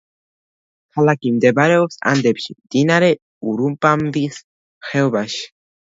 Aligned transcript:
ქალაქი 0.95 1.33
მდებარეობს 1.35 2.01
ანდებში, 2.13 2.57
მდინარე 2.57 3.13
ურუბამბის 3.55 4.45
ხეობაში. 4.91 5.51